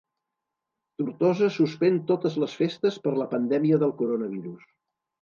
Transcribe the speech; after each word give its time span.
Tortosa 1.01 1.51
suspèn 1.59 2.01
totes 2.13 2.39
les 2.45 2.57
festes 2.63 3.01
per 3.07 3.17
la 3.23 3.31
pandèmia 3.37 3.83
del 3.87 3.99
coronavirus 4.05 4.69